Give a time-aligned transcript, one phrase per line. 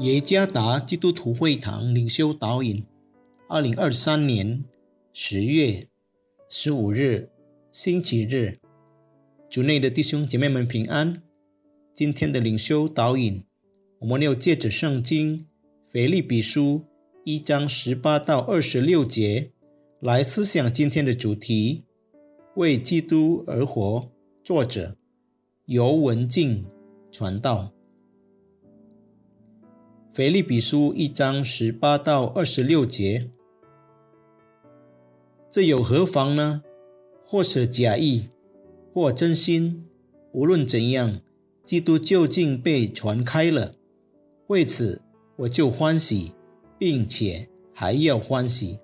[0.00, 2.84] 耶加达基督徒会堂领袖导引，
[3.48, 4.64] 二零二三年
[5.12, 5.88] 十月
[6.48, 7.28] 十五日，
[7.72, 8.60] 星期日，
[9.50, 11.20] 主内的弟兄姐妹们平安。
[11.92, 13.42] 今天的领袖导引，
[13.98, 15.48] 我们要借着圣经
[15.88, 16.84] 腓立比书
[17.24, 19.50] 一章十八到二十六节
[19.98, 21.82] 来思想今天的主题：
[22.54, 24.08] 为基督而活。
[24.44, 24.96] 作者
[25.66, 26.64] 尤文静
[27.10, 27.72] 传道。
[30.10, 33.30] 腓立比书一章十八到二十六节，
[35.50, 36.62] 这有何妨呢？
[37.24, 38.30] 或是假意，
[38.92, 39.86] 或真心，
[40.32, 41.20] 无论怎样，
[41.62, 43.74] 基督究竟被传开了。
[44.48, 45.02] 为此，
[45.36, 46.32] 我就欢喜，
[46.78, 48.80] 并且还要欢喜，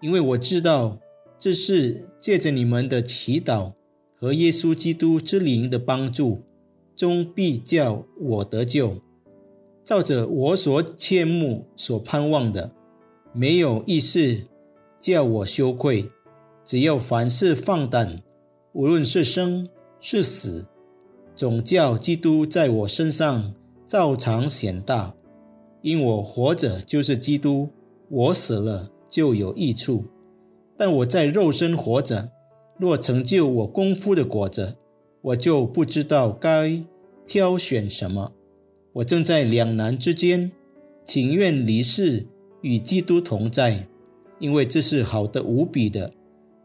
[0.00, 0.98] 因为我知道
[1.36, 3.74] 这是借着你们的祈祷
[4.14, 6.42] 和耶稣基督之灵的帮助，
[6.96, 9.02] 终必叫我得救。
[9.90, 12.70] 照着我所切慕、所盼望的，
[13.32, 14.42] 没有意思
[15.00, 16.08] 叫我羞愧。
[16.62, 18.22] 只要凡事放胆，
[18.72, 19.66] 无论是生
[19.98, 20.68] 是死，
[21.34, 23.52] 总叫基督在我身上
[23.84, 25.12] 照常显大。
[25.82, 27.70] 因我活着就是基督，
[28.08, 30.04] 我死了就有益处。
[30.76, 32.30] 但我在肉身活着，
[32.78, 34.76] 若成就我功夫的果子，
[35.20, 36.80] 我就不知道该
[37.26, 38.30] 挑选什么。
[38.92, 40.50] 我正在两难之间，
[41.04, 42.26] 情愿离世
[42.62, 43.86] 与基督同在，
[44.38, 46.12] 因为这是好的无比的。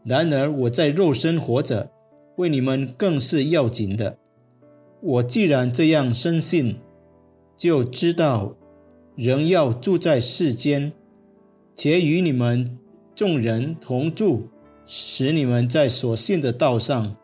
[0.04, 1.90] 然而我在肉身活着，
[2.36, 4.18] 为你们更是要紧的。
[5.00, 6.78] 我既然这样深信，
[7.56, 8.56] 就知道
[9.14, 10.92] 仍要住在世间，
[11.74, 12.76] 且与你们
[13.14, 14.48] 众人同住，
[14.84, 17.16] 使你们在所信的道上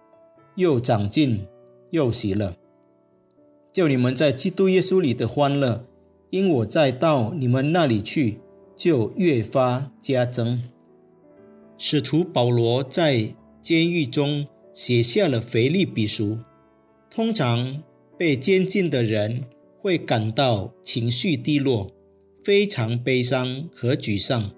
[0.54, 1.46] 又长进
[1.90, 2.56] 又喜乐。
[3.72, 5.86] 叫你们在基督耶稣里的欢乐，
[6.30, 8.38] 因我再到你们那里去，
[8.76, 10.62] 就越发加增。
[11.78, 16.38] 使徒保罗在监狱中写下了腓利比书。
[17.10, 17.82] 通常
[18.18, 19.44] 被监禁的人
[19.78, 21.90] 会感到情绪低落，
[22.44, 24.50] 非常悲伤和沮丧，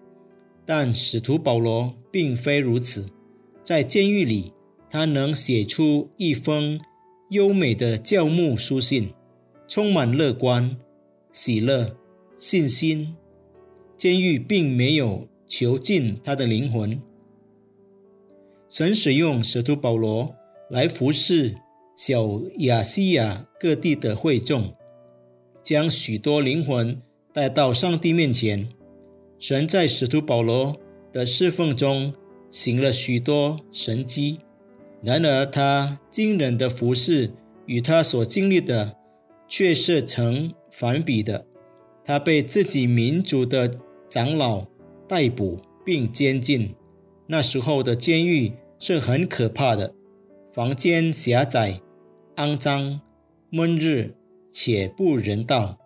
[0.66, 3.08] 但使徒保罗并非如此。
[3.62, 4.52] 在监狱里，
[4.91, 6.78] 他能写出一封。
[7.31, 9.12] 优美的教牧书信，
[9.67, 10.77] 充满乐观、
[11.33, 11.97] 喜乐、
[12.37, 13.17] 信心。
[13.97, 17.01] 监狱并没有囚禁他的灵魂。
[18.69, 20.35] 神使用使徒保罗
[20.69, 21.55] 来服侍
[21.97, 24.75] 小亚细亚各地的会众，
[25.62, 27.01] 将许多灵魂
[27.33, 28.69] 带到上帝面前。
[29.39, 30.77] 神在使徒保罗
[31.12, 32.12] 的侍奉中
[32.51, 34.41] 行了许多神迹。
[35.04, 37.31] 然而，他惊人的服饰
[37.66, 38.97] 与他所经历的
[39.47, 41.44] 却是成反比的。
[42.04, 43.70] 他被自己民族的
[44.09, 44.64] 长老
[45.06, 46.75] 逮捕并监禁。
[47.26, 49.94] 那时候的监狱是很可怕的，
[50.53, 51.81] 房间狭窄、
[52.37, 53.00] 肮脏、
[53.50, 54.06] 闷热
[54.50, 55.78] 且不人道。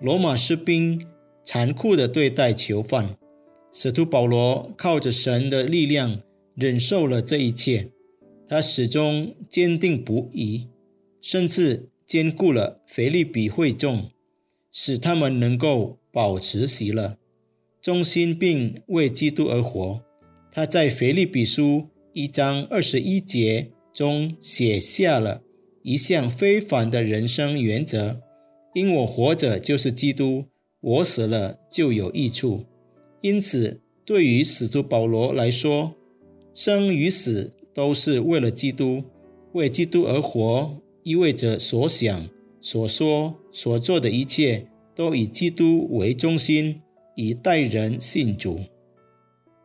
[0.00, 1.04] 罗马士兵
[1.42, 3.16] 残酷地对待囚犯。
[3.72, 6.20] 使徒保罗靠着神的力量
[6.54, 7.90] 忍受了这一切。
[8.48, 10.68] 他始终坚定不移，
[11.20, 14.10] 甚至兼顾了腓利比会众，
[14.70, 17.18] 使他们能够保持喜乐、
[17.82, 20.00] 忠心，并为基督而活。
[20.52, 25.42] 他在腓利比书一章二十一节中写下了
[25.82, 28.20] 一项非凡的人生原则：
[28.74, 30.44] 因我活着就是基督，
[30.80, 32.64] 我死了就有益处。
[33.22, 35.96] 因此，对于使徒保罗来说，
[36.54, 37.52] 生与死。
[37.76, 39.04] 都是为了基督，
[39.52, 42.26] 为基督而活，意味着所想、
[42.58, 46.80] 所说、所做的一切都以基督为中心，
[47.16, 48.60] 以待人信主。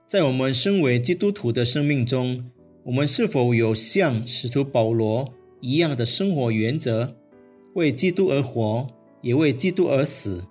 [0.06, 2.52] 在我们身为基督徒的生命中，
[2.84, 7.16] 我们是否有像使徒保罗一样的生活原则，
[7.76, 8.88] 为基督而活，
[9.22, 10.44] 也为基督而死？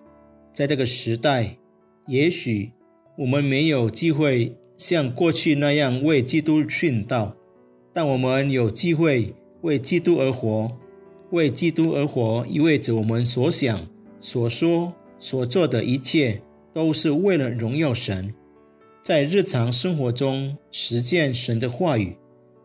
[0.50, 1.58] 在这个时代，
[2.06, 2.72] 也许
[3.18, 7.36] 我们没有机会像过去那样为基督殉道。
[7.92, 10.70] 但我们有机会为基督而活，
[11.30, 13.86] 为基督而活意味着我们所想、
[14.18, 16.42] 所说、所做的一切
[16.72, 18.32] 都是为了荣耀神，
[19.02, 22.16] 在日常生活中实践神的话语，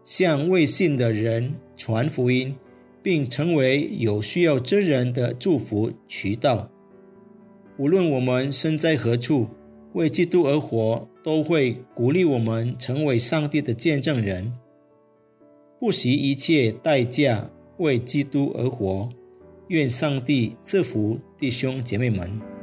[0.04, 2.56] 向未信的人传福音，
[3.02, 6.70] 并成为有需要之人的祝福渠道。
[7.78, 9.50] 无论我们身在何处，
[9.94, 14.54] 为基督而活，都会鼓励我们成为上帝的见证人。
[15.86, 17.48] 不惜一切代价
[17.78, 19.08] 为基督而活，
[19.68, 22.55] 愿上帝赐福弟兄姐妹们。